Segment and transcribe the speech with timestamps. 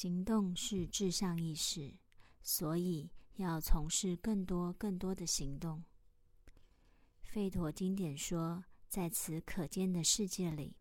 [0.00, 1.92] 行动是至上意识，
[2.42, 5.84] 所以要从事更多更多的行动。
[7.22, 10.74] 费陀经典说，在此可见的世界里，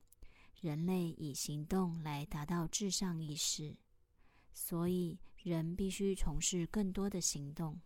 [0.61, 3.75] 人类以行动来达到至上意识，
[4.54, 7.77] 所以人必须从事更多的行动。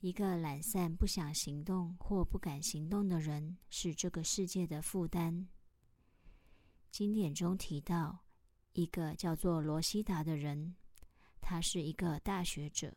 [0.00, 5.46] 一个懒散、不想行动或不敢行动的人，是这个世界的负担。
[6.90, 8.24] 经典中提到
[8.72, 10.74] 一个叫做罗西达的人，
[11.40, 12.96] 他是一个大学者，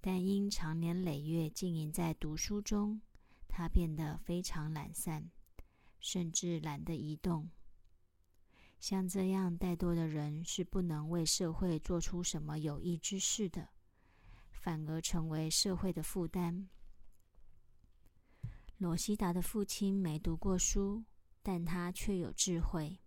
[0.00, 3.00] 但因长年累月经营在读书中，
[3.48, 5.30] 他变得非常懒散，
[6.00, 7.50] 甚至懒得移动。
[8.78, 13.70] 像这样怠惰的人，是不能为社会做出什么有益之事的。
[14.50, 16.70] 反而成为社会的负担。
[18.78, 21.04] 罗西达的父亲没读过书，
[21.42, 22.98] 但他却有智慧。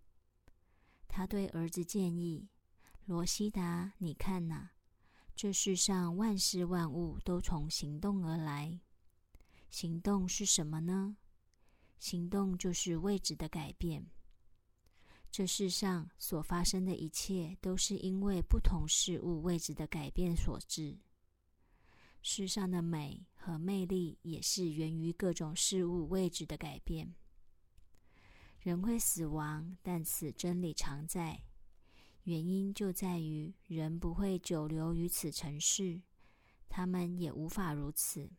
[1.18, 2.48] 他对儿子建议
[3.06, 4.70] ：“罗西达，你看呐，
[5.34, 8.78] 这世上万事万物都从行动而来。
[9.68, 11.16] 行动是什么呢？
[11.98, 14.06] 行动就是位置的改变。
[15.28, 21.00] 这世上所发生的一切，都是因为不同事物位置的改变所致。”
[22.22, 27.16] 世上的美和魅力也是源于各种事物位置的改变。
[28.60, 31.42] 人会死亡，但此真理常在。
[32.24, 36.02] 原因就在于人不会久留于此尘世，
[36.68, 38.30] 他们也无法如此。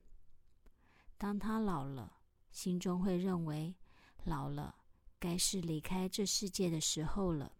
[1.17, 2.19] 当他老了，
[2.51, 3.75] 心中会认为
[4.23, 4.75] 老了
[5.19, 7.53] 该是离开这世界的时候了。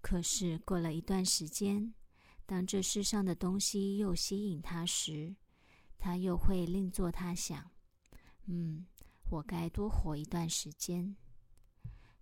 [0.00, 1.94] 可是过了一段时间。
[2.46, 5.34] 当这世上的东西又吸引他时，
[5.98, 7.70] 他又会另作他想
[8.44, 8.84] ：“嗯，
[9.30, 11.16] 我该多活一段时间。”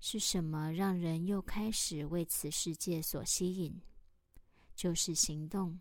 [0.05, 3.81] 是什么让人又开始为此世界所吸引？
[4.75, 5.81] 就是行动。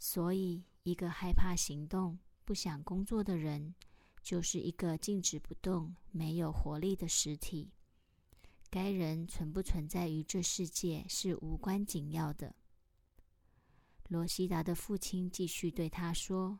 [0.00, 3.74] 所以，一个害怕行动、不想工作的人，
[4.20, 7.70] 就是一个静止不动、没有活力的实体。
[8.68, 12.54] 该人存不存在于这世界是无关紧要的。
[14.08, 16.58] 罗西达的父亲继续对他说：“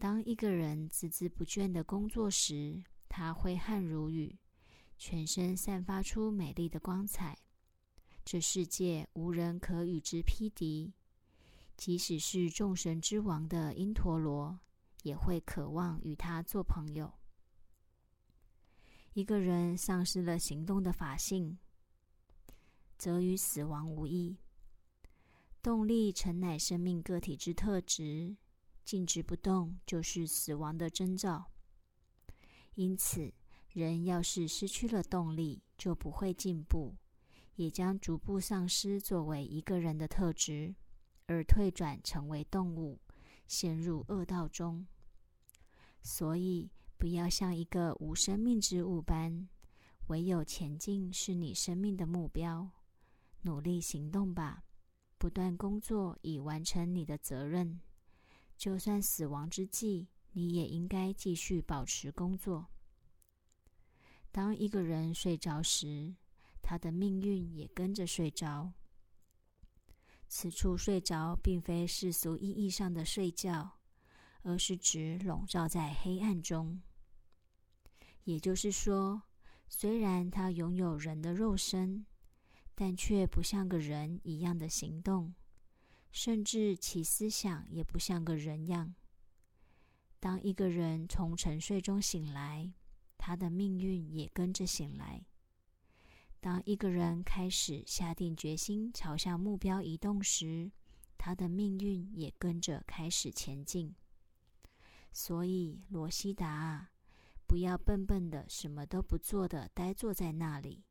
[0.00, 4.34] 当一个人孜孜不倦的工作时，他挥汗如雨，
[4.96, 7.36] 全身散发出美丽的光彩。
[8.24, 10.94] 这世界无人可与之匹敌，
[11.76, 14.58] 即使是众神之王的因陀罗，
[15.02, 17.12] 也会渴望与他做朋友。
[19.12, 21.58] 一个人丧失了行动的法性，
[22.96, 24.34] 则与死亡无异。”
[25.60, 28.34] 动力诚乃生命个体之特质，
[28.90, 31.52] 静止不动就是死亡的征兆。
[32.74, 33.32] 因此，
[33.68, 36.96] 人要是失去了动力，就不会进步，
[37.54, 40.74] 也将逐步丧失作为一个人的特质，
[41.28, 42.98] 而退转成为动物，
[43.46, 44.84] 陷入恶道中。
[46.02, 49.48] 所以，不要像一个无生命之物般，
[50.08, 52.68] 唯有前进是你生命的目标，
[53.42, 54.64] 努力行动吧。
[55.16, 57.80] 不断工作以完成你的责任，
[58.60, 62.66] 就算死亡之际，你也应该继续保持工作。
[64.30, 66.14] 当一个人睡着时，
[66.60, 68.74] 他的命运也跟着睡着。
[70.28, 73.78] 此处睡着，并非世俗意义上的睡觉，
[74.42, 76.82] 而是指笼罩在黑暗中。
[78.24, 79.22] 也就是说，
[79.70, 82.04] 虽然他拥有人的肉身。
[82.72, 85.34] 但却不像个人一样的行动，
[86.10, 88.94] 甚至其思想也不像个人样。
[90.18, 92.72] 当一个人从沉睡中醒来，
[93.16, 95.24] 他的命运也跟着醒来。
[96.40, 100.70] 当一个人开始下定决心朝向目标移动时，
[101.18, 103.94] 他的命运也跟着开始前进。
[105.12, 106.90] 所以，罗西达，
[107.46, 110.84] 不要笨笨的什么都不做的呆坐在那里。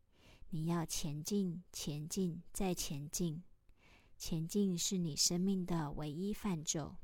[0.50, 3.44] 你要前进，前进，再前进。
[4.20, 6.98] 前进是你生命的唯一范畴。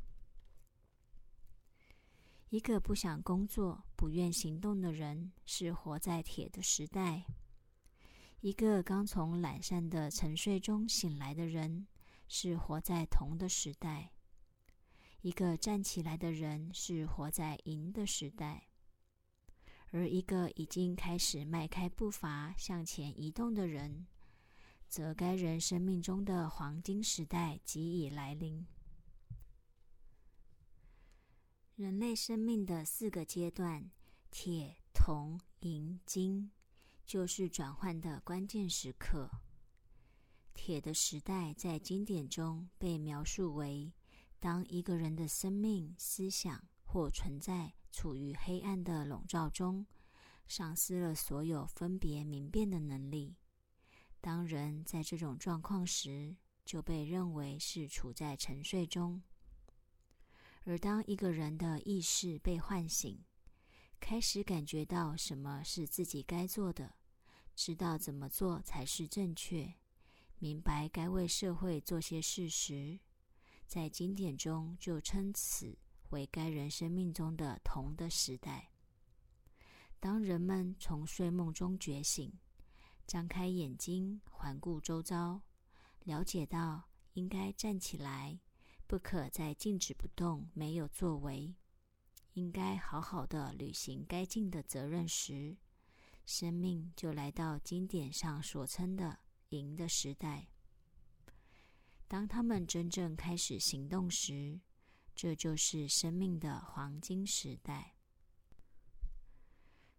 [2.49, 7.23] 一个不想工作、不愿行动的人，是活在铁的时代；
[8.41, 11.87] 一个刚从懒散的沉睡中醒来的人，
[12.27, 14.09] 是活在铜的时代；
[15.21, 18.67] 一个站起来的人，是活在银的时代。
[19.91, 24.05] 而一个已经开始迈开步伐向前移动的人，
[24.87, 28.65] 则该人生命中的黄金时代即已来临。
[31.75, 33.91] 人类生命的四个阶段——
[34.31, 36.51] 铁、铜、银、金，
[37.05, 39.29] 就是转换的关键时刻。
[40.53, 43.91] 铁的时代在经典中被描述为：
[44.39, 49.85] 当一个人的生命、思想或存在处于黑暗的笼罩中，
[50.47, 53.35] 丧失了所有分别明辨的能力。
[54.25, 56.35] 当人在这种状况时，
[56.65, 59.21] 就被认为是处在沉睡中。
[60.63, 63.23] 而当一个人的意识被唤醒，
[63.99, 66.95] 开始感觉到什么是自己该做的，
[67.55, 69.71] 知道怎么做才是正确，
[70.39, 72.99] 明白该为社会做些事时，
[73.67, 75.77] 在经典中就称此
[76.09, 78.71] 为该人生命中的同的时代。
[79.99, 82.33] 当人们从睡梦中觉醒，
[83.07, 85.41] 张开眼睛，环顾周遭，
[86.03, 88.39] 了解到应该站起来。
[88.87, 91.55] 不可再静止不动，没有作为。
[92.33, 95.57] 应该好好的履行该尽的责任时，
[96.25, 99.19] 生命就来到经典上所称的
[99.49, 100.49] “赢”的时代。
[102.07, 104.61] 当他们真正开始行动时，
[105.15, 107.95] 这就是生命的黄金时代。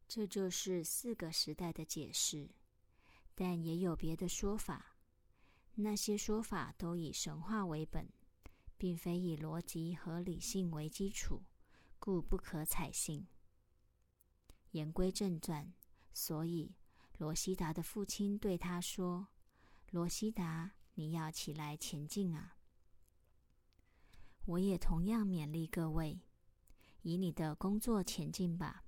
[0.07, 2.51] 这就是四个时代的解释，
[3.37, 4.97] 但也有别的说法。
[5.77, 8.11] 那些说法都以神话为本。
[8.79, 11.43] 并非以逻辑和理性为基础，
[11.99, 13.27] 故不可采信。
[14.73, 15.73] 言归正传，
[16.13, 16.75] 所以
[17.17, 19.29] 罗西达的父亲对他说
[19.91, 22.59] ：“罗西达，你要起来前进啊！”
[24.45, 26.21] 我也同样勉励各位，
[27.01, 28.85] 以你的工作前进吧。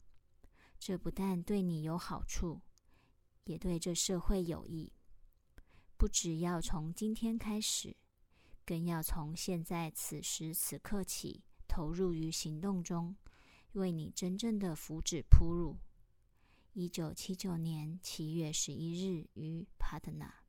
[0.79, 2.61] 这不但对你有好处，
[3.49, 4.93] 也对这社会有益。
[5.97, 7.97] 不只要从今天开始。
[8.65, 13.17] 更要从现在此时此刻起投入于行动中，
[13.73, 15.79] 为你真正的福祉铺路。
[16.75, 20.43] 一九七九年七月十一日于帕特纳。